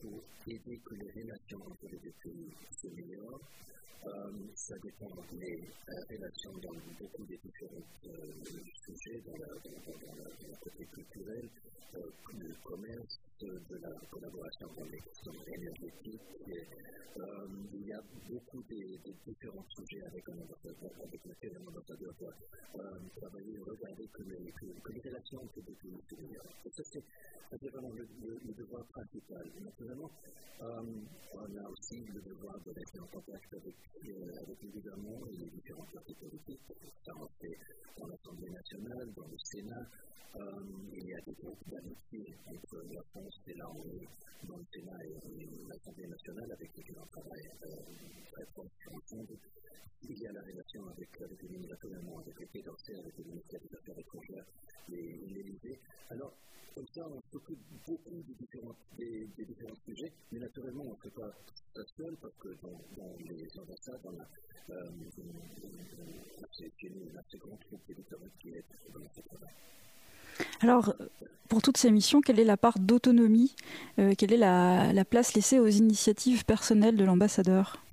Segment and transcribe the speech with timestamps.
[0.00, 3.40] pour aider que les relations entre les deux pays s'améliorent.
[4.54, 5.68] ça dépend des
[6.10, 7.88] relations dans beaucoup de différents
[8.84, 11.48] sujets, dans la, dans, côté culturel,
[12.38, 16.20] le commerce, de la collaboration dans les questions énergétiques.
[17.16, 20.38] Euh, il y a beaucoup de, différents sujets avec un
[21.04, 22.34] avec lesquels un ambassadeur doit
[22.74, 26.54] euh, travailler, regarder les, les relations entre les pays se développent.
[26.70, 26.82] Ça,
[27.60, 29.44] c'est vraiment le, le, le, devoir principal.
[29.60, 30.10] Naturellement,
[30.62, 30.82] euh,
[31.34, 33.74] on a aussi le devoir de rester en contact avec,
[34.08, 36.60] euh, avec le gouvernement et les différents partis politiques.
[37.04, 37.58] Ça, on fait
[37.98, 39.86] dans l'Assemblée nationale, dans le Sénat.
[40.34, 40.40] Euh,
[40.92, 44.08] il y a des groupes d'amitié entre la France et la Hongrie
[44.48, 47.48] dans le Sénat et l'Assemblée nationale avec lesquels on travaille
[48.32, 49.38] très proche ensemble.
[50.02, 53.24] Il y a la relation avec, avec le ministre avec le Quai d'Orsay, avec le
[53.24, 54.03] ministère des Affaires
[54.88, 55.78] l'Élysée.
[56.10, 56.32] Alors,
[56.74, 61.02] comme ça, on s'occupe beaucoup des différents, des, des différents sujets, mais naturellement, on ne
[61.02, 61.30] fait pas
[61.74, 64.26] ça seul parce que dans, dans les ambassades, on a
[64.70, 64.90] euh,
[66.82, 69.54] une assez troupe d'électorats qui est dans travail.
[70.60, 70.94] Alors,
[71.48, 73.54] pour toutes ces missions, quelle est la part d'autonomie
[73.98, 77.83] euh, Quelle est la, la, place laissée aux initiatives personnelles de l'ambassadeur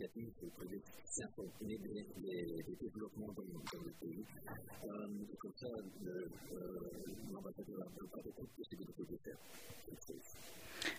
[0.00, 4.24] initiatives pour que les s'informer des, des, des développements dans, dans le pays.
[5.38, 5.66] Comme ça,
[7.32, 9.36] l'ambassadeur n'a pas beaucoup de possibilités de faire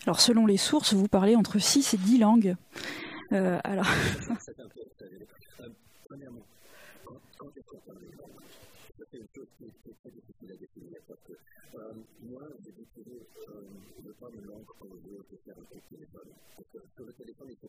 [0.06, 2.56] Alors, selon les sources, vous parlez entre 6 et 10 langues.
[3.32, 3.86] Euh, alors.
[4.40, 5.68] C'est un peu euh,
[6.06, 6.44] Premièrement,
[7.04, 8.42] quand, quand est-ce qu'on parle des langues
[9.10, 11.92] c'est une chose qui est très difficile à définir parce que euh,
[12.22, 13.60] moi, j'ai décidé euh,
[14.02, 16.28] de ne pas me langue quand je veux faire un coup de téléphone.
[16.56, 17.68] Parce que sur le téléphone, il faut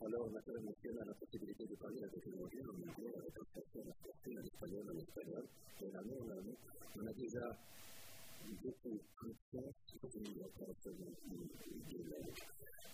[0.00, 0.30] Alors,
[0.80, 3.48] si on a la possibilité de parler avec les anglais, en anglais, avec un
[7.00, 7.58] on a déjà
[8.62, 12.32] beaucoup de chance de une langue.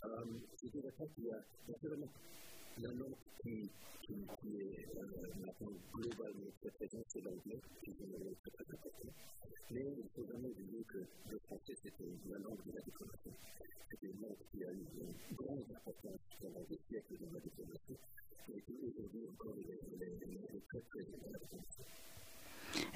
[0.04, 0.24] Euh,
[0.62, 1.38] je dirais pas qu'il y a,
[1.68, 2.08] naturellement,
[2.78, 3.70] la langue qui,
[4.04, 9.14] est euh, maintenant globalement très présente, c'est l'anglais, qui est une langue très très importante.
[9.70, 10.98] Mais il faut jamais oublier que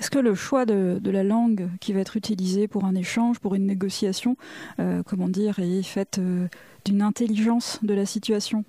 [0.08, 3.40] Est-ce que le choix de, de, la langue qui va être utilisée pour un échange,
[3.40, 4.38] pour une négociation,
[4.80, 6.48] euh, comment dire, est fait euh,
[6.86, 8.64] d'une intelligence de la situation?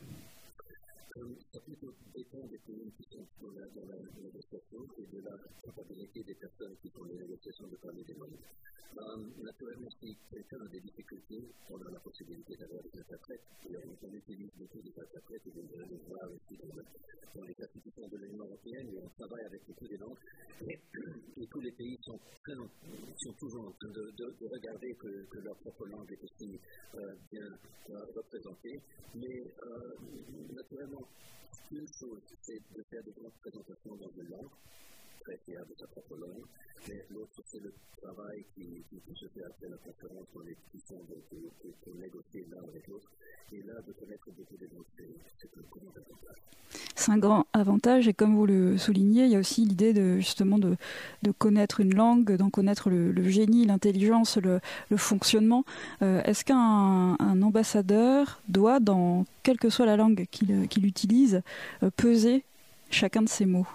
[9.42, 13.44] Naturellement, si quelqu'un a des difficultés, on a la possibilité d'avoir des interprètes.
[13.70, 14.79] Et on utilise beaucoup
[22.56, 26.60] pays sont, toujours en train de, de, de regarder que, leur propre langue est aussi
[26.96, 27.46] euh, bien
[28.16, 28.80] représentée.
[29.16, 29.96] Mais euh,
[30.54, 31.08] naturellement,
[31.72, 34.50] une chose, c'est de faire de grandes présentations dans une langue
[46.96, 48.08] c'est un grand avantage.
[48.08, 50.76] Et comme vous le soulignez, il y a aussi l'idée de justement de,
[51.38, 54.60] connaître une langue, d'en connaître le, génie, l'intelligence, le,
[54.98, 55.64] fonctionnement.
[56.02, 61.42] Euh, Est-ce qu'un un ambassadeur doit, dans quelle que soit la langue qu'il qu utilise,
[61.84, 62.44] euh, peser
[62.92, 63.68] chacun de ses mots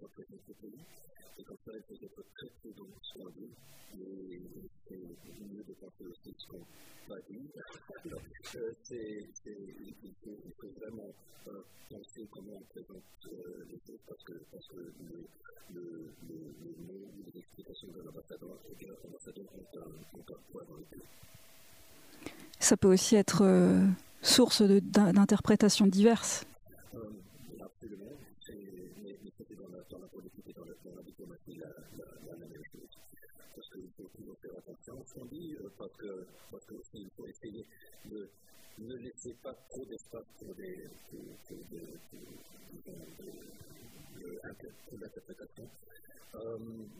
[0.00, 0.78] représente le pays.
[22.58, 23.86] Ça peut aussi être euh,
[24.22, 26.44] source d'interprétations diverses.
[26.94, 26.98] Euh,
[31.58, 31.68] la
[31.98, 32.88] la, la, même chose.
[33.54, 37.10] Parce qu'il faut toujours faire attention à ce qu'on dit, euh, parce que parce qu'il
[37.16, 37.64] faut essayer
[38.06, 38.28] de
[38.78, 42.20] ne laisser pas trop d'espace pour des pour, pour, des, pour,
[44.88, 45.68] pour, l'interprétation.
[46.36, 46.58] Euh,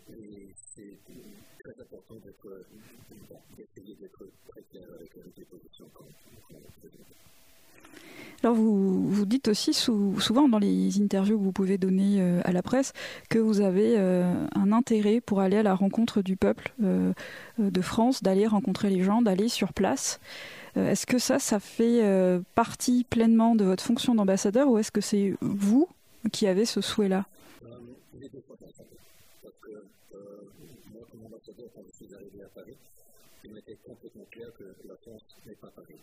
[0.09, 0.99] et c'est
[1.63, 6.07] très important d'essayer d'être très clair avec les positions qu'on
[8.43, 12.53] alors vous, vous dites aussi souvent dans les interviews que vous pouvez donner euh, à
[12.53, 12.95] la presse
[13.29, 17.13] que vous avez euh, un intérêt pour aller à la rencontre du peuple euh,
[17.59, 20.21] de France, d'aller rencontrer les gens, d'aller sur place.
[20.75, 22.03] est-ce que ça, ça fait
[22.55, 25.89] partie pleinement de votre fonction d'ambassadeur ou est-ce que c'est vous
[26.33, 27.27] qui avez ce souhait-là?
[31.75, 32.77] Quand je suis arrivé à Paris,
[33.45, 35.97] il m'était complètement clair que la France n'est pas Paris.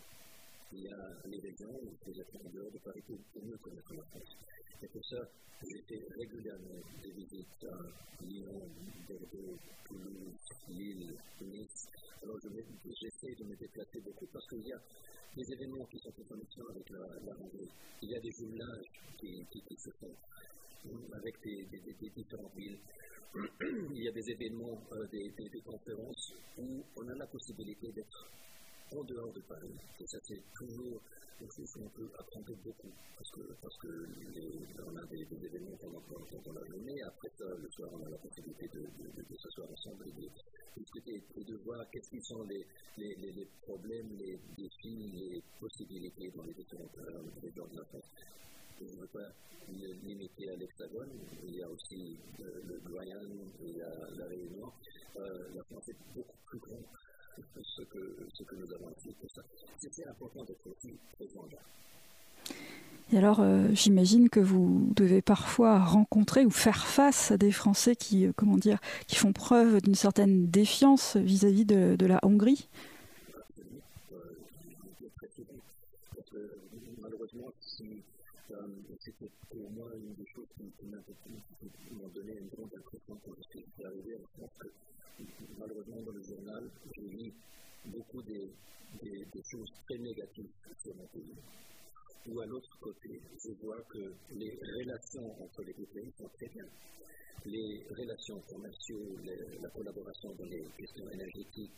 [0.72, 4.36] Il y a les régions, les dehors de Paris pour mieux connaître la France.
[4.82, 5.16] Et pour ça,
[5.62, 8.68] j'ai fait régulièrement des visites à Lyon,
[9.08, 10.34] Bordeaux, Toulouse,
[10.68, 11.86] Lille, Nice.
[12.22, 14.80] Alors j'essaie de me déplacer beaucoup parce qu'il y a
[15.36, 17.34] des événements qui sont en connexion avec la, la.
[18.02, 20.14] Il y a des jumelages qui, qui, qui se font
[21.12, 22.78] avec des, des, des différentes villes.
[23.94, 27.92] il y a des événements, euh, des, des, des, conférences où on a la possibilité
[27.92, 28.30] d'être
[28.92, 29.74] en dehors de Paris.
[30.00, 31.00] Et ça, c'est toujours
[31.38, 32.90] quelque chose qu'on peut apprendre beaucoup.
[33.16, 33.88] Parce que, parce que
[34.86, 37.00] on a des, des événements pendant, pendant, la journée.
[37.02, 40.28] Après ça, le soir, on a la possibilité de, de, de, s'asseoir ensemble et de
[40.76, 42.64] discuter et de voir quels qui sont les,
[43.62, 46.96] problèmes, les défis, les possibilités dans les différentes
[47.42, 48.10] régions de la France
[48.80, 49.28] je ne veux pas
[50.04, 51.10] limiter à l'Hexagone.
[51.44, 54.70] Il y a aussi euh, le Guyane, il y a la Réunion.
[55.16, 56.84] Euh, la France est beaucoup plus grande
[57.62, 59.42] ce que, ce que nous avons ici pour ça.
[59.78, 61.58] C'est important d'être aussi présent là.
[63.10, 67.96] Et alors, euh, j'imagine que vous devez parfois rencontrer ou faire face à des Français
[67.96, 72.20] qui, euh, comment dire, qui font preuve d'une certaine défiance vis-à-vis -vis de, de, la
[72.22, 72.68] Hongrie.
[76.34, 76.48] Euh,
[77.00, 78.02] malheureusement, si
[79.00, 80.84] c'était pour moi une des choses qui,
[81.94, 84.70] m'ont donné une grande impression quand je suis arrivé en France
[85.58, 87.32] malheureusement dans le journal, j'ai lu
[87.86, 88.50] beaucoup des,
[89.02, 90.48] des, des, choses très négatives
[90.82, 91.34] sur mon pays.
[92.28, 96.48] Ou à l'autre côté, je vois que les relations entre les deux pays sont très
[96.48, 96.64] bien
[97.46, 101.72] les relations commerciales, la collaboration dans les questions énergétiques,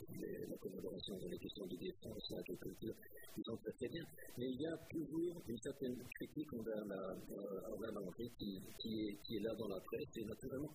[0.48, 2.94] la collaboration dans les questions de défense, l'agriculture,
[3.36, 4.04] ils sont très, bien.
[4.38, 9.36] Mais il y a toujours une certaine critique envers la, euh, qui, qui, est, qui
[9.36, 10.08] est là dans la presse.
[10.16, 10.72] Et naturellement,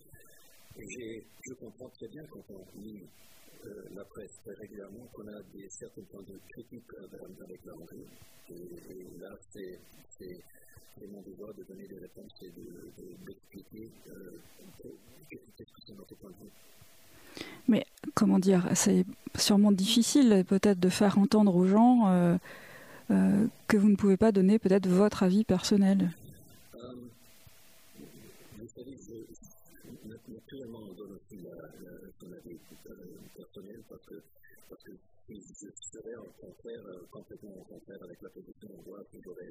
[0.78, 3.02] je comprends très bien quand on lit
[3.94, 8.06] la presse très régulièrement qu'on a des certains points de critique euh, avec la Hongrie.
[8.50, 9.78] Et, là, c'est
[11.10, 12.50] mon devoir de donner des réponses et
[13.26, 14.90] d'expliquer de, de, euh,
[15.30, 17.44] qu'est-ce que c'est notre point de vue.
[17.68, 19.04] Mais comment dire, c'est
[19.34, 22.36] sûrement difficile peut-être de faire entendre aux gens euh,
[23.10, 26.10] euh, que vous ne pouvez pas donner peut-être votre avis personnel.
[26.74, 26.78] Euh,
[28.58, 32.58] vous savez, je, naturellement, on donne aussi la, la, son avis
[33.34, 34.22] personnel parce que,
[34.68, 34.92] parce que
[35.28, 39.50] je serais en contraire, euh, complètement en contraire avec la position hongroise, que j'aurais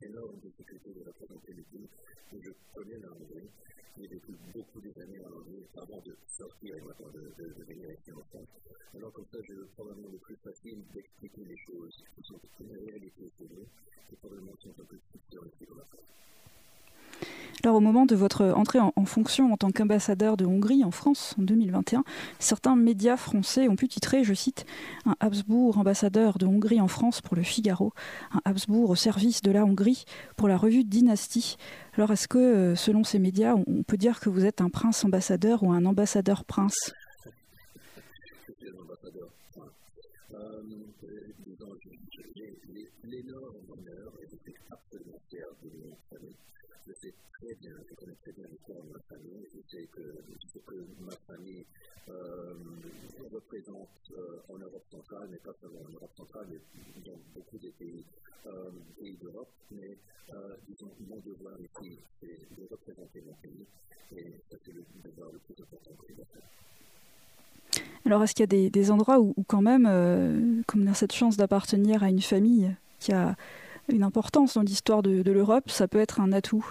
[0.00, 1.88] d'énormes difficultés de représenter le pays.
[2.32, 3.50] Et je connais la Hongrie.
[3.98, 7.64] J'ai vécu beaucoup des années en Hongrie avant de sortir et maintenant de, de, de
[7.64, 8.48] venir ici en France.
[8.94, 13.30] Alors comme ça, j'ai probablement le plus facile d'expliquer les choses qui sont une réalité
[13.36, 13.66] chez nous
[14.12, 16.08] et probablement sont un peu plus ici dans la France.
[17.62, 21.34] Alors au moment de votre entrée en, fonction en tant qu'ambassadeur de Hongrie en France
[21.38, 22.04] en 2021,
[22.38, 24.64] certains médias français ont pu titrer, je cite,
[25.04, 27.92] un Habsbourg ambassadeur de Hongrie en France pour le Figaro,
[28.32, 30.04] un Habsbourg au service de la Hongrie
[30.38, 31.56] pour la revue Dynastie.
[31.98, 35.04] Alors est-ce que, euh, selon ces médias, on peut dire que vous êtes un prince
[35.04, 36.94] ambassadeur ou un ambassadeur prince?
[43.04, 46.36] l'énorme honneur, et j'étais absolument fier de mon famille.
[46.86, 50.00] Je sais très bien, je connais très bien l'histoire de ma famille, je sais que,
[50.66, 51.64] que ma famille
[52.08, 52.54] euh,
[53.30, 57.70] représente euh, en Europe centrale, mais pas seulement en Europe centrale, mais dans beaucoup des
[57.72, 58.04] pays,
[58.46, 59.52] euh, pays d'Europe.
[59.70, 59.96] Mais
[60.32, 63.66] euh, disons, mon devoir ici, c'est de représenter mon pays,
[64.16, 66.12] et ça, c'est le devoir le plus important que
[68.06, 71.12] alors, est-ce qu'il y a des, endroits où, quand même, euh, comme on a cette
[71.12, 73.36] chance d'appartenir à une famille qui a
[73.88, 76.64] une importance dans l'histoire de, de l'Europe, ça peut être un atout?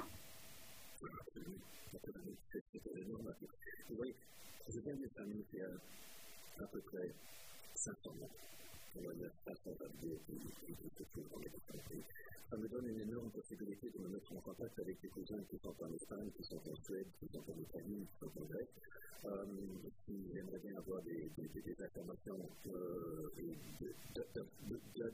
[6.60, 7.14] À peu près
[7.76, 8.30] 500 ans.
[8.96, 10.20] On va mettre 500 abonnés
[12.50, 15.58] Ça me donne une énorme possibilité de me mettre en contact avec des cousins qui
[15.60, 18.68] sont en Espagne, qui sont en Suède, qui sont en Italie, qui sont en Grèce,
[19.26, 19.46] euh,
[20.06, 23.58] qui aimeraient bien avoir des, des, des, informations euh, et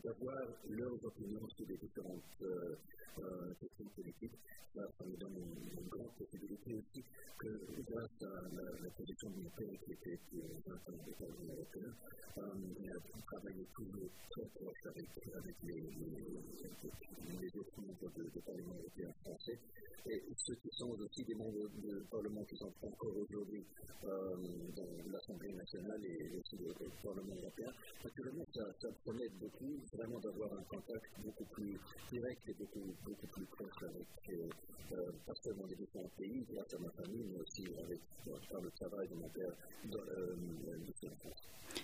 [0.04, 2.76] d'avoir leurs opinions sur les différentes euh,
[3.20, 4.38] euh, questions politiques.
[4.76, 7.04] Ça, me donne une, grande possibilité aussi
[7.40, 7.48] que
[7.90, 11.54] grâce à la, la position de mon père qui était pour 20 ans de Parlement
[11.54, 11.96] européen,
[12.38, 15.82] a travaillé toujours très proche avec, avec les,
[17.42, 19.58] les, autres membres de Parlement européen français
[20.08, 23.64] et ceux qui sont aussi des membres du Parlement qui sont encore aujourd'hui
[24.04, 27.72] dans l'Assemblée nationale et aussi le, le Parlement européen.
[28.04, 31.80] Naturellement, ça, ça prenait beaucoup vraiment d'avoir un contact beaucoup plus
[32.12, 34.08] direct et beaucoup, beaucoup plus proche avec,
[34.92, 38.00] euh, pas seulement les différents pays, grâce à ma famille, mais aussi avec,
[38.52, 39.54] par le travail de mon père
[39.86, 40.36] dans euh,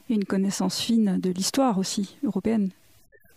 [0.10, 2.70] une connaissance fine de l'histoire aussi européenne.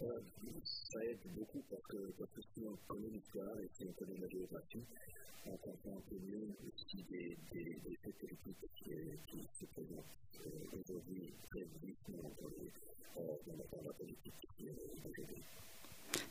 [0.03, 0.21] Euh,
[0.65, 4.19] ça aide beaucoup parce que, parce que si on connaît l'histoire et si on connaît
[4.21, 4.85] la géographie,
[5.47, 5.57] on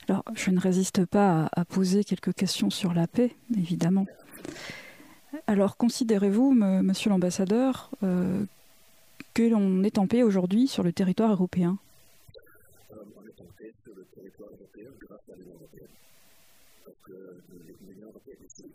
[0.10, 4.06] Alors, je ne résiste pas à, poser quelques questions sur la paix, évidemment.
[5.48, 8.46] Alors, considérez-vous, monsieur l'ambassadeur, euh,
[9.34, 11.78] que l'on est en paix aujourd'hui sur le territoire européen
[12.92, 15.88] On est en paix sur le territoire européen grâce à l'Union européenne.
[16.86, 17.42] Parce que
[17.88, 18.66] l'Union européenne, c'est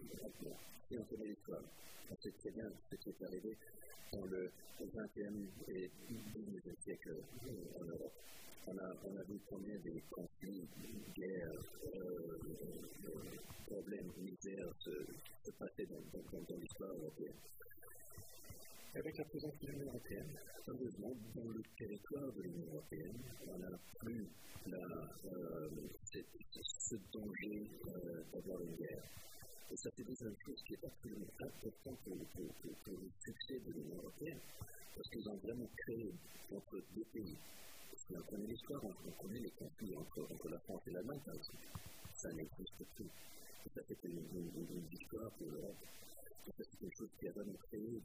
[0.88, 1.62] si on connaît l'histoire,
[2.10, 3.56] on sait très bien ce qui est arrivé
[4.12, 7.16] dans le XXe et XIXe siècle
[7.78, 8.14] en Europe
[8.70, 10.68] on a, on a vu combien des conflits,
[11.16, 11.52] guerres,
[11.94, 12.38] euh,
[13.66, 14.90] problèmes, misères se,
[15.44, 17.36] se passaient dans, dans, dans l'histoire européenne.
[18.94, 23.78] Avec la présence de l'Union européenne, heureusement, dans le territoire de l'Union européenne, on n'a
[24.00, 24.26] plus
[24.66, 24.78] la,
[25.32, 25.68] euh,
[26.52, 29.02] ce danger euh, d'avoir une guerre.
[29.70, 33.10] Et ça, c'est déjà une chose qui est absolument importante pour, pour, pour, pour le
[33.20, 34.40] succès de l'Union européenne,
[34.96, 36.12] parce qu'ils ont vraiment créé
[36.52, 37.36] entre deux pays
[38.16, 41.66] on connaît l'histoire, on, on, connaît les conflits entre, la France et l'Allemagne, par exemple.
[42.14, 43.04] Ça n'existe plus.
[43.04, 45.76] Et ça, c'était une, une, une, victoire pour l'Europe.
[46.56, 48.00] C'est une chose qui a vraiment créé,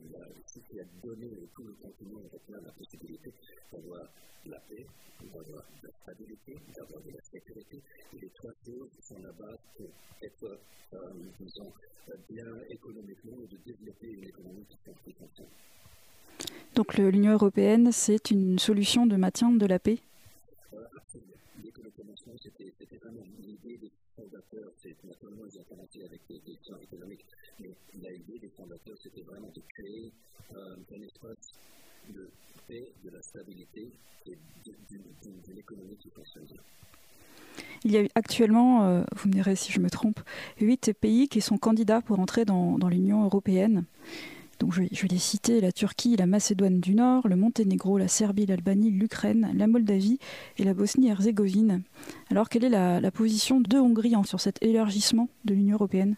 [0.69, 3.31] qui a donné tout le continent européen la possibilité
[3.71, 4.07] d'avoir
[4.45, 4.85] la paix,
[5.21, 7.81] d'avoir la stabilité, d'avoir de la sécurité.
[8.13, 9.89] Et les trois choses sont la base pour
[10.21, 10.59] être,
[11.39, 11.71] disons,
[12.29, 14.65] bien économiquement et de développer une économie
[15.05, 15.47] qui fonctionne.
[16.75, 19.99] Donc l'Union européenne, c'est une solution de maintien de la paix
[22.41, 24.71] C'était vraiment l'idée des fondateurs.
[24.83, 25.15] Ils ont
[29.01, 30.11] c'était vraiment de créer
[30.55, 30.75] euh,
[32.09, 32.29] de
[33.03, 33.91] de la stabilité
[34.25, 34.37] et
[34.89, 35.97] d'une économie.
[37.83, 40.19] Il y a actuellement, euh, vous me direz si je me trompe,
[40.59, 43.85] huit pays qui sont candidats pour entrer dans l'Union européenne.
[44.59, 45.61] Donc je, je, les citer.
[45.61, 50.19] La Turquie, la Macédoine du Nord, le Monténégro, la Serbie, l'Albanie, l'Ukraine, la Moldavie
[50.57, 51.81] et la Bosnie-Herzégovine.
[52.29, 56.15] Alors quelle est la, la, position de Hongrie sur cet élargissement de l'Union européenne?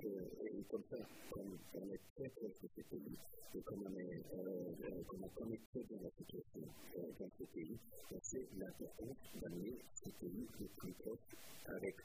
[0.00, 0.96] Et comme ça,
[1.30, 1.58] comme
[1.90, 3.18] est très proche de ces pays,
[3.54, 5.24] et comme on est, euh, comme
[6.96, 7.76] euh, dans ces pays,
[8.12, 9.74] on sait l'importance d'amener
[10.78, 10.92] plus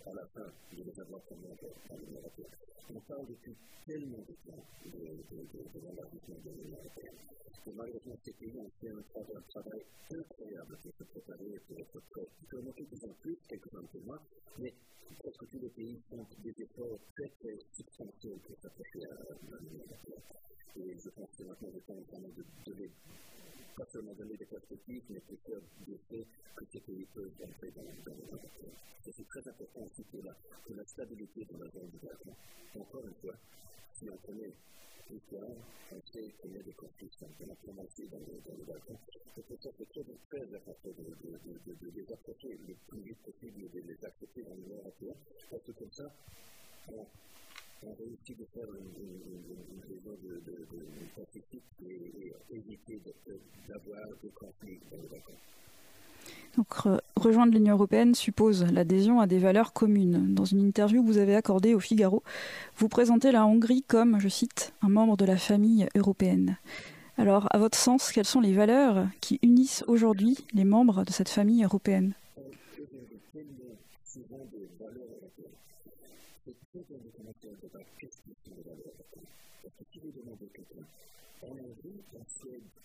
[0.07, 2.72] à la fin, de les comme.
[2.93, 9.25] のサウル天のですね、いろいろといろいろと頑張ってきて、生まれてきて、今の試合の課
[9.65, 14.21] 題ということで、あの、ちょっと課題をちょっと、それも結構、クイズテクさんというのは、
[14.61, 14.69] ね、
[15.25, 20.13] 少しずつインスタント技術を使って、いくつかの試合を決勝としてやられるようになって、
[20.77, 22.45] えー、そこもしてますので、そのために、
[23.73, 27.71] donner, pas seulement donner des perspectives, mais de faire des faits que ces pays peuvent entrer
[27.71, 28.75] dans, dans l'Union européenne.
[29.07, 30.33] Et c'est très important aussi pour la,
[30.65, 32.79] pour la stabilité dans la zone du.
[32.79, 33.35] Encore une fois,
[33.93, 34.53] si on connaît
[35.09, 35.49] l'histoire,
[35.91, 38.99] on sait qu'il y a des conflits qui ont commencé dans le, dans le Balkan.
[39.35, 42.57] C'est pour ça que c'est très, très important de, de, de, de, de les approcher
[42.67, 45.17] le plus vite possible, de les accepter dans l'Union européenne,
[45.51, 46.11] parce que comme ça,
[46.89, 47.05] on,
[47.83, 50.83] on réussit de faire une, une, de, de, de, de
[51.85, 53.01] et éviter
[53.67, 55.33] d'avoir de, des conflits dans le Balkan.
[56.57, 60.35] Donc rejoindre l'Union européenne suppose l'adhésion à des valeurs communes.
[60.35, 62.21] Dans une interview que vous avez accordée au Figaro,
[62.77, 66.57] vous présentez la Hongrie comme, je cite, un membre de la famille européenne.
[67.17, 71.29] Alors, à votre sens, quelles sont les valeurs qui unissent aujourd'hui les membres de cette
[71.29, 72.13] famille européenne?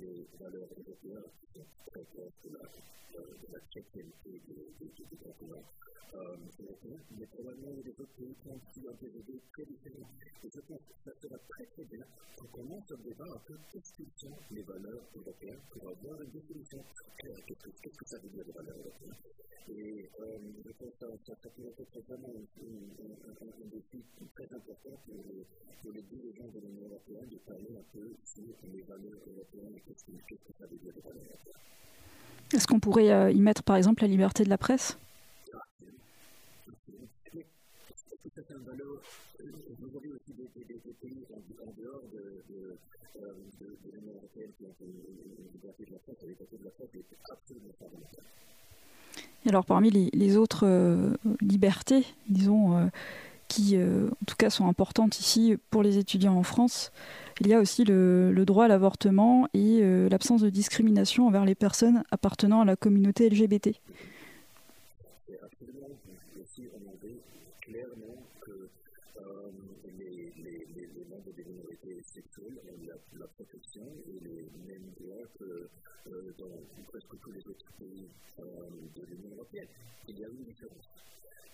[0.00, 2.64] les valeurs européennes qui sont très proches de la,
[3.18, 4.10] de la chrétienté
[6.14, 10.08] européens, mais probablement des autres qui ont des idées très différentes.
[10.44, 10.60] Et que
[11.04, 12.04] ça sera très très bien
[12.36, 16.30] qu'on commence à débat un peu qu'est-ce que sont les valeurs européennes pour avoir une
[16.30, 16.84] définition
[17.18, 17.36] claire.
[17.46, 19.16] Qu'est-ce que ça veut dire les valeurs européennes
[19.66, 20.10] et
[20.62, 26.48] je pense que ça, ça peut être vraiment un, défi très important pour les dirigeants
[26.48, 29.94] de l'Union européenne de parler un peu sur les valeurs européennes et.
[32.56, 34.98] Est-ce qu'on pourrait euh, y mettre par exemple la liberté de la presse?
[47.46, 48.04] Fondamentale
[49.54, 52.86] alors parmi les, autres euh, libertés, disons, euh,
[53.48, 56.92] qui euh, en tout cas sont importantes ici pour les étudiants en France,
[57.40, 62.04] il y a aussi le, droit à l'avortement et l'absence de discrimination envers les personnes
[62.12, 63.80] appartenant à la communauté LGBT.
[71.84, 75.68] La, protection et les mêmes droits que
[76.38, 79.68] dans presque tous les autres pays de l'Union européenne.
[80.08, 80.88] Il y a une différence.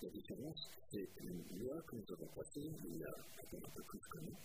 [0.03, 4.01] La différence, c'est une loi que nous avons passée il y a un peu plus
[4.01, 4.37] que nous.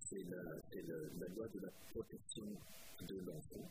[0.00, 2.46] c'est la, la, loi de la protection
[3.00, 3.70] de l'enfant.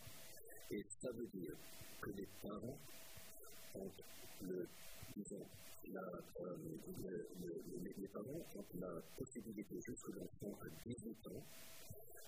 [0.72, 1.56] Et ça veut dire
[2.02, 2.78] que les parents
[3.76, 3.92] ont
[4.42, 4.68] le,
[5.16, 5.46] disons,
[5.94, 6.02] la,
[6.42, 6.56] euh,
[7.04, 7.28] le,
[7.98, 11.44] les parents ont la possibilité, jusque l'enfant à 18 ans,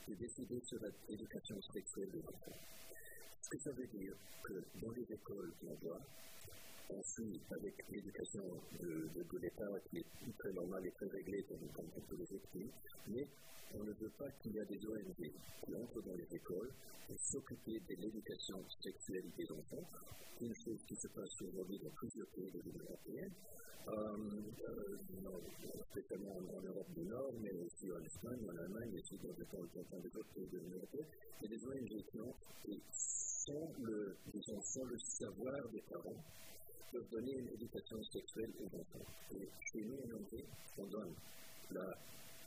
[0.08, 2.58] de décider sur l'éducation sexuelle de l'enfant.
[3.42, 6.02] Ce que ça veut dire que dans les écoles qu'on voit,
[6.90, 8.44] on avec l'éducation
[8.82, 12.40] de, de, de l'État qui est très normale et très réglée comme, comme tous les
[12.52, 12.72] pays,
[13.08, 13.28] mais
[13.76, 16.72] on ne veut pas qu'il y ait des ONG qui entrent dans les écoles
[17.08, 19.86] pour s'occuper de l'éducation sexuelle des enfants,
[20.42, 23.34] une chose qui se passe aujourd'hui dans plusieurs pays de l'Union européenne,
[25.92, 30.16] spécialement en Europe du Nord, mais aussi en Espagne, en Allemagne, et aussi dans des
[30.18, 31.08] autres pays de l'Union européenne,
[31.44, 36.24] a des ONG qui entrent le, disons, sans le savoir des parents,
[36.92, 39.06] peuvent donner une éducation sexuelle aux enfants.
[39.32, 40.22] Et chez nous, en
[40.78, 41.14] on donne
[41.72, 41.98] la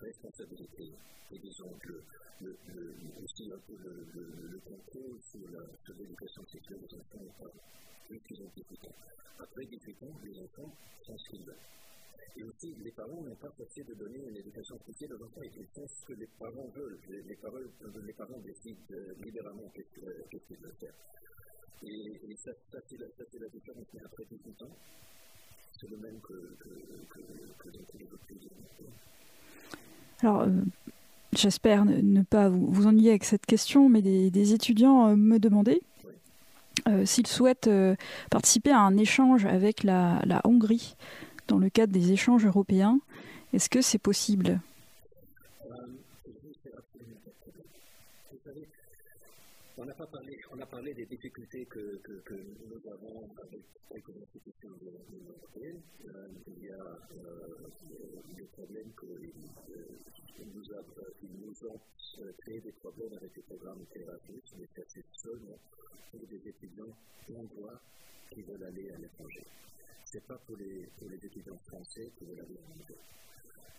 [0.00, 0.90] responsabilité
[1.33, 2.02] et disons le,
[2.40, 4.07] le, le, aussi un peu le,
[4.50, 5.40] le, contrôle sur
[5.96, 7.52] l'éducation sexuelle des enfants parents,
[8.11, 8.94] vu qu'ils ont 18 ans.
[9.38, 10.74] Après 18 ans, les enfants
[11.07, 11.57] font ce.
[12.37, 15.66] Et aussi, les parents n'ont pas forcé de donner une éducation spéciale aux enfants, ils
[15.74, 16.98] font ce que les parents veulent.
[17.09, 17.59] Les, les, parents,
[18.05, 20.94] les parents décident euh, libéralement qu'est-ce qu'ils veulent faire.
[21.85, 23.87] Et, et ça, ça c'est la, la, différence.
[23.95, 24.77] Mais après 18 ans,
[25.81, 26.68] c'est le même que, que,
[27.11, 27.21] que,
[27.59, 28.49] que dans tous les autres pays.
[30.21, 30.49] Alors, euh,
[31.33, 35.38] j'espère ne, pas vous, vous, ennuyer avec cette question, mais des, des étudiants euh, me
[35.38, 35.81] demandaient
[36.88, 37.95] euh, s'ils souhaitent euh,
[38.31, 40.97] participer à un échange avec la, la Hongrie
[41.49, 42.99] dans le cadre des échanges européens.
[43.53, 44.61] Est-ce que c'est possible?
[49.79, 50.38] On a, pas parlé,
[50.72, 52.00] parlé des difficultés que,
[52.64, 55.82] nous avons avec quelques institutions de l'Union européenne.
[56.08, 57.68] Euh, il y a euh,
[58.35, 59.20] des problèmes que euh,
[60.54, 61.80] nous, ont
[62.38, 65.58] créé des problèmes avec les programmes Erasmus, mais c'est seulement
[66.11, 66.96] pour des étudiants
[67.28, 67.78] hongrois
[68.30, 69.44] qui veulent aller à l'étranger
[70.04, 73.00] ce n'est pas pour les, pour les étudiants français qui veulent aller en Hongrie.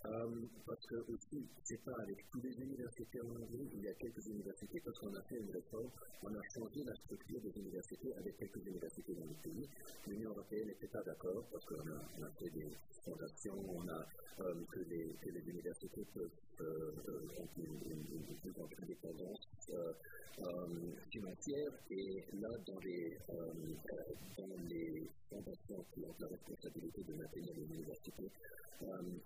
[0.05, 0.27] Euh,
[0.65, 4.25] parce que aussi, c'est pas avec tous les universités en Hongrie, il y a quelques
[4.27, 5.89] universités, parce qu'on a fait une réforme,
[6.23, 9.69] on a changé la structure des universités avec quelques universités dans le pays.
[10.07, 12.67] L'Union européenne n'était pas d'accord, parce qu'on a, a fait des
[13.05, 14.05] fondations, on a
[14.41, 16.29] euh, que, les, que, les, universités peuvent,
[16.61, 17.21] euh, euh
[17.57, 19.93] une, une, plus indépendance euh,
[20.39, 20.67] euh,
[21.11, 27.75] financière, et là, dans les, dans les fondations qui ont la responsabilité de maintenir les
[27.75, 28.29] universités,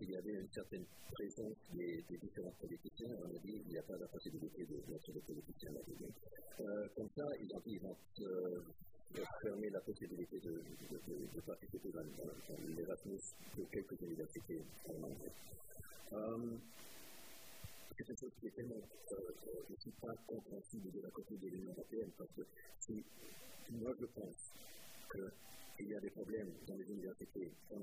[0.02, 3.10] il y avait une certaine présence des, des, différents politiciens.
[3.24, 6.14] On a dit qu'il n'y a pas la possibilité de mettre les politiciens là-dedans.
[6.60, 7.80] Euh, comme ça, ils ont dit
[8.22, 8.60] euh,
[9.42, 13.22] fermer la possibilité de, de, de, participer dans, dans l'Erasmus
[13.58, 16.38] de quelques universités en.
[17.98, 18.76] C'est quelque chose qui est tellement
[19.12, 22.44] euh, aussi pas compréhensible de la côté de l'Union européenne parce que
[22.80, 23.04] si
[23.72, 24.54] moi je pense
[25.12, 27.80] qu'il y a des problèmes dans les universités en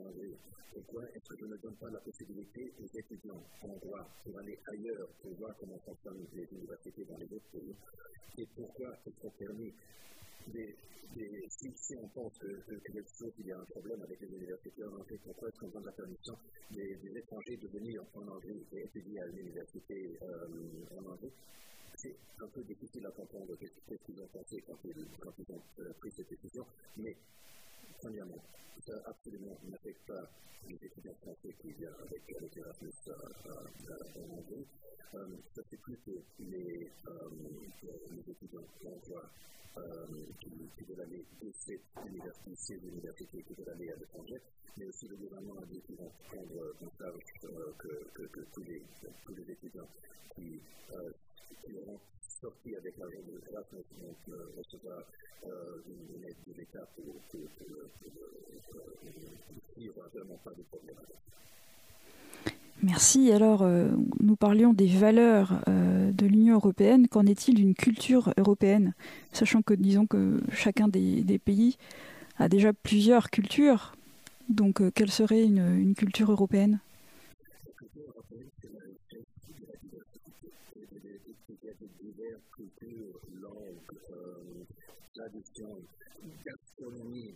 [0.72, 5.08] pourquoi est-ce que je ne donne pas la possibilité aux étudiants en droit pour ailleurs
[5.20, 7.74] pour voir comment fonctionnent les universités dans les autres pays
[8.38, 9.72] et pourquoi est-ce qu'on permet
[11.76, 15.48] si, on pense que, qu'il y a un problème avec les universités en anglais, pourquoi
[15.48, 16.36] est-ce qu'on donne la permission
[16.70, 21.32] des, étrangers de venir en anglais et étudier à l'université euh, en anglais
[21.96, 25.62] C'est un peu difficile à comprendre ce qu'ils ont pensé quand ils, quand ils ont
[25.80, 27.16] euh, pris cette décision, mais
[28.04, 28.44] premièrement,
[28.86, 30.28] ça absolument n'affecte pas
[30.68, 34.66] les étudiants français qui viennent avec, avec Erasmus en.
[35.14, 37.30] Euh, ça, c'est plutôt les, euh,
[38.10, 39.30] les étudiants hongrois
[40.40, 44.40] qui, qui veulent aller de cette université, ces universités qui veulent aller à l'étranger,
[44.76, 47.22] mais aussi le gouvernement a dit qu'ils vont prendre en charge
[47.78, 48.82] que, que, tous, les,
[49.24, 49.88] tous les étudiants
[50.34, 50.60] qui,
[51.64, 52.00] qui auront
[52.44, 52.50] euh,
[55.46, 55.70] euh,
[62.82, 63.32] Merci.
[63.32, 63.88] Alors, euh,
[64.20, 67.08] nous parlions des valeurs euh, de l'Union européenne.
[67.08, 68.92] Qu'en est-il d'une culture européenne
[69.32, 71.78] Sachant que, disons que chacun des, pays
[72.38, 73.94] a déjà plusieurs cultures.
[74.50, 76.78] Donc, euh, quelle serait une culture européenne
[82.56, 84.73] to do long
[86.44, 87.34] gastronomie,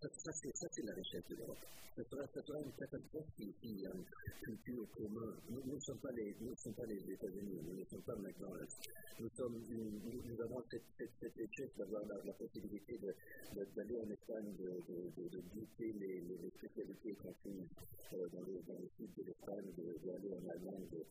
[0.00, 1.58] ça, ça, ça c'est la richesse de l'Europe.
[1.96, 4.04] Ça sera, ça sera une catastrophe si y a une
[4.42, 5.34] culture commune.
[5.48, 8.76] Nous ne sommes pas les, les États-Unis, nous ne sommes pas McDonald's.
[9.18, 14.10] Nous, sommes, nous, nous avons cette, cette, cette richesse d'avoir la, la, possibilité d'aller en
[14.10, 17.68] Espagne, de, de, de, de goûter les, les, les spécialités comprises
[18.12, 19.72] euh, dans, le, dans le sud de l'Espagne,
[20.04, 21.04] d'aller en Allemagne, de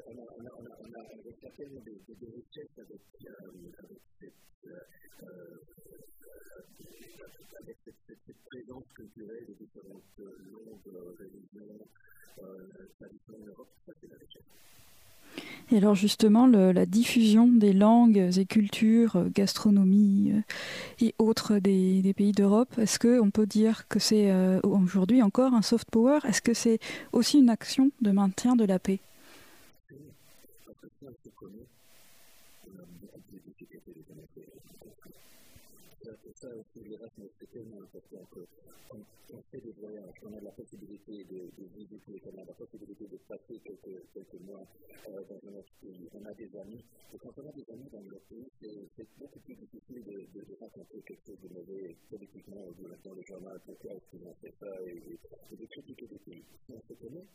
[0.05, 1.01] on, a, on, a, on, a, on a
[1.57, 3.51] des, des, des richesses avec, euh,
[7.85, 10.87] cette, présence culturelle de différentes langues,
[11.19, 11.87] religions,
[12.99, 14.17] traditions en Europe, c'est la.
[15.71, 22.01] Et alors justement, la diffusion des langues et cultures, euh, gastronomie euh, et autres des,
[22.01, 26.19] des pays d'Europe, est-ce qu'on peut dire que c'est euh, aujourd'hui encore un soft power?
[26.27, 26.79] Est-ce que c'est
[27.13, 28.99] aussi une action de maintien de la paix?
[36.39, 36.87] Ça aussi,
[37.37, 38.97] c'est tellement important qu'on
[39.33, 43.07] on fait des voyages, on a la possibilité de, de visiter, on a la possibilité
[43.07, 44.63] de passer quelques, quelques mois
[45.09, 46.07] euh, dans un autre pays.
[46.13, 46.79] On a des amis,
[47.13, 48.47] et quand on a des amis dans notre pays,
[48.95, 52.73] c'est beaucoup plus difficile de, de, de, rencontrer quelque chose de mauvais politiquement ou
[53.03, 55.19] dans le journal, pourquoi est-ce qu'ils ont fait ça, et, et,
[55.51, 56.43] et de critiquer des pays.
[56.65, 57.27] Si on se connaît,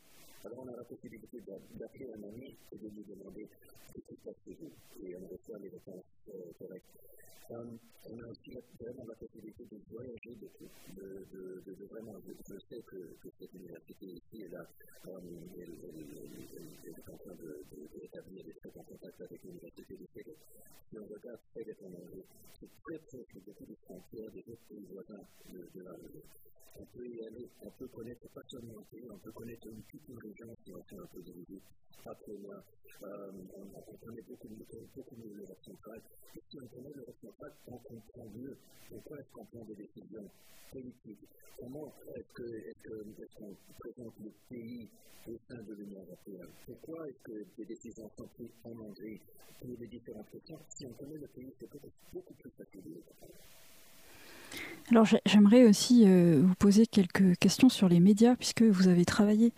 [0.45, 3.49] alors on a la possibilité d'appeler un ami et de lui demander
[3.95, 4.73] ce qui se passe chez vous,
[5.05, 6.89] et on reçoit les réponses euh, correctes.
[7.51, 7.79] Um,
[8.09, 10.49] on a aussi vraiment la possibilité de voyager, de,
[10.97, 14.65] de, de, de, de vraiment, je, je sais que, que cette université ici est là,
[15.09, 15.21] um,
[15.61, 16.49] elle, elle, elle,
[16.85, 20.39] elle, est en train d'établir des très bons contacts avec l'université de Québec.
[20.91, 22.25] Si on regarde très dépendamment,
[22.59, 26.23] c'est très proche de beaucoup de frontières des autres pays voisins de, de la région.
[26.77, 29.83] On peut y aller, on peut connaître pas seulement un pays, on peut connaître une
[29.83, 31.63] petite région si on fait un peu de visite,
[32.03, 32.57] pas très loin.
[33.03, 34.49] Euh, on, on connaît beaucoup,
[34.95, 36.01] beaucoup mieux l'Europe centrale.
[36.35, 38.57] Et si on connaît l'Europe centrale, on comprend mieux
[38.91, 40.29] pourquoi est-ce qu'on prend des décisions
[40.73, 41.29] politiques?
[41.59, 44.89] Comment est-ce qu'on est qu est qu présente le pays
[45.29, 46.49] au sein de l'Union européenne?
[46.67, 49.21] Pourquoi est-ce que des décisions sont prises en Hongrie?
[49.61, 50.59] Pour les différentes questions?
[50.69, 51.69] Si on connaît le pays, c'est
[52.13, 52.83] beaucoup plus facile.
[54.91, 59.53] Alors j'aimerais aussi euh, vous poser quelques questions sur les médias, puisque vous avez travaillé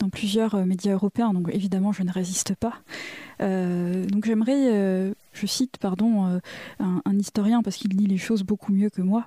[0.00, 2.82] dans plusieurs euh, médias européens, donc évidemment je ne résiste pas.
[3.40, 5.11] Euh, donc j'aimerais, euh,
[5.42, 6.38] je cite pardon, euh,
[6.78, 9.26] un, historien, parce qu'il lit les choses beaucoup mieux que moi.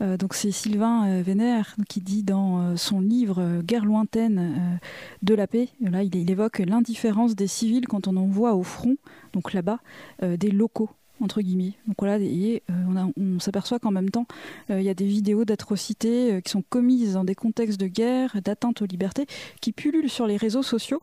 [0.00, 4.78] donc c'est Sylvain Vénère qui dit dans son livre Guerre lointaine
[5.22, 8.96] de la paix, il, évoque l'indifférence des civils quand on envoie au front,
[9.32, 9.78] donc là-bas,
[10.22, 11.74] des locaux entre guillemets.
[12.02, 14.26] Euh, on, s'aperçoit qu'en même temps,
[14.70, 17.86] euh, il y a des vidéos d'atrocités euh, qui sont commises dans des contextes de
[17.86, 19.26] guerre, d'atteinte aux libertés,
[19.60, 21.02] qui pullulent sur les réseaux sociaux.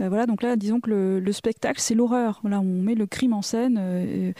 [0.00, 2.40] Euh, voilà, donc là, disons que le, le spectacle, c'est l'horreur.
[2.44, 3.78] On met le crime en scène.
[3.80, 4.32] Euh,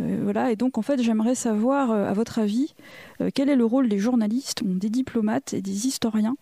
[0.00, 2.74] euh, voilà, et donc en fait, j'aimerais savoir, à votre avis,
[3.34, 6.36] quel est le rôle des journalistes, des diplomates et des historiens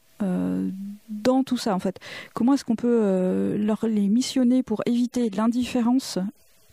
[1.09, 1.99] dans tout ça en fait?
[2.33, 6.19] Comment est-ce qu'on peut leur, les missionner pour éviter l'indifférence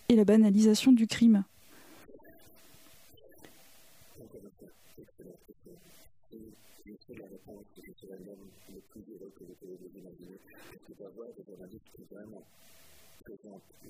[0.07, 1.43] et la banalisation du crime?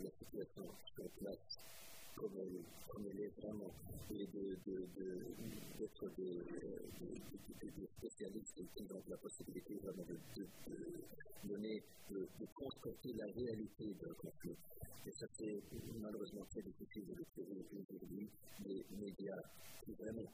[0.04, 0.64] La situation
[0.96, 1.60] sur place
[2.16, 3.72] comme elle, est vraiment
[4.12, 7.16] et d'être de, de,
[7.62, 10.04] de, des spécialistes qui la possibilité vraiment
[10.36, 10.46] de,
[11.44, 11.82] donner,
[13.14, 14.56] la réalité d'un conflit.
[15.06, 15.62] Et ça, c'est
[16.02, 18.28] malheureusement très difficile de le trouver aujourd'hui.
[18.66, 19.42] Les médias
[19.86, 20.30] qui vraiment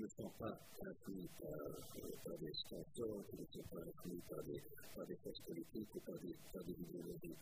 [0.00, 1.50] ne sont pas inclus par,
[2.24, 4.62] par des sponsors, qui ne sont pas inclus par des,
[4.96, 7.36] par des forces politiques ou par des, par des idéologies.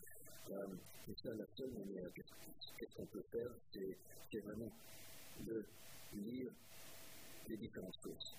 [0.51, 4.71] Um, et ça, la seule manière, qu'est-ce qu'on peut faire, c'est vraiment
[5.39, 5.65] de
[6.13, 6.51] lire
[7.47, 8.35] les différentes sources,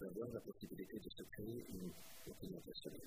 [0.00, 1.90] d'avoir la possibilité de se créer une
[2.30, 3.00] opinion personnelle,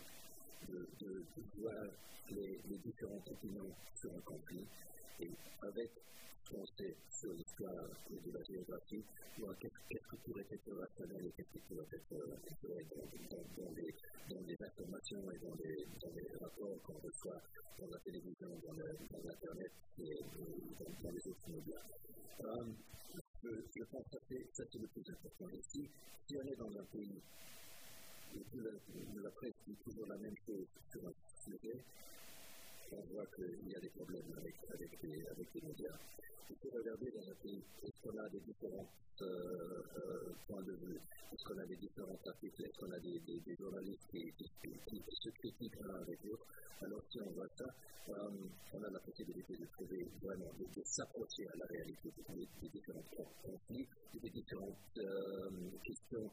[0.69, 1.25] de
[1.57, 1.85] voir
[2.29, 4.65] les, les différentes opinions sur un conflit
[5.19, 5.29] et
[5.61, 5.91] avec
[6.45, 9.03] français sur l'histoire de la géographie,
[9.59, 12.11] qu'est-ce qui pourrait être rationnel et qu'est-ce qui pourrait être
[14.29, 17.41] dans, les, informations et dans les, rapports qu'on reçoit
[17.79, 20.15] dans la télévision, dans, l'Internet et
[21.03, 21.83] dans, les autres médias.
[22.43, 22.75] Um,
[23.43, 25.49] je, pense que ça c'est le plus important.
[25.49, 25.89] Ici,
[26.27, 27.21] si on est dans un pays
[28.35, 31.83] où la presse dit toujours la même chose sur un sujet,
[32.91, 35.97] on voit qu'il y a des problèmes avec, les, médias
[36.51, 38.87] il faut regarder dans un pays, est-ce qu'on a des différents
[39.21, 40.99] euh, euh, points de vue,
[41.31, 45.15] est-ce qu'on a des différents articles, est-ce qu'on a des, journalistes qui, qui, qui, qui,
[45.15, 46.45] se critiquent l'un avec l'autre?
[46.81, 47.65] Alors si on voit ça,
[48.09, 48.29] euh,
[48.73, 50.07] on a la possibilité de trouver
[50.83, 53.05] s'approcher à la réalité des, des différents
[53.43, 53.87] conflits,
[54.21, 54.99] des différentes
[55.85, 56.29] questions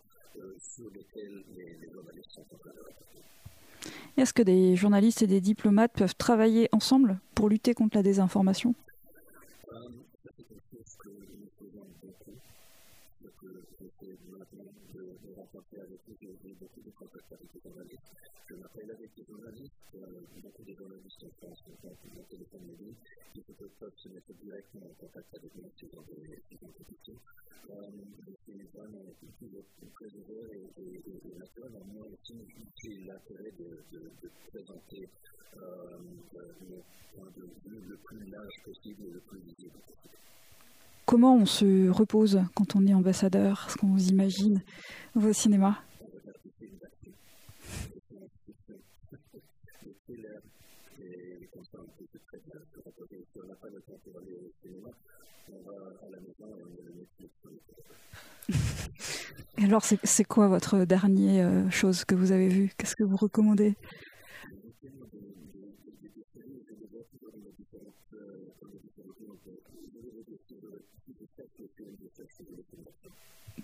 [0.58, 3.22] sur lesquelles les, les journalistes sont en train de rapporter.
[4.16, 8.74] Est-ce que des journalistes et des diplomates peuvent travailler ensemble pour lutter contre la désinformation?
[15.36, 16.90] Rencontrer avec eux, j'ai beaucoup de
[17.30, 17.60] avec les.
[18.48, 19.72] Je m'appelle avec les journalistes,
[20.42, 22.94] beaucoup de journalistes en France ont mon téléphone mobile,
[23.34, 25.62] qui peuvent se mettre directement en contact avec des,
[28.26, 29.04] je suis vraiment
[29.94, 30.70] très ouvert et,
[31.84, 32.34] moi aussi,
[33.04, 35.08] l'intérêt de, de, de présenter
[35.56, 35.98] euh,
[36.68, 36.82] mon
[37.14, 39.78] point de vue le plus large possible et le plus visible
[41.08, 44.62] comment on se repose quand on est ambassadeur, ce qu'on vous imagine
[45.16, 45.78] au cinéma
[59.62, 62.70] Alors, c'est quoi votre dernière euh, chose que vous avez vue?
[62.76, 63.76] Qu'est-ce que vous recommandez?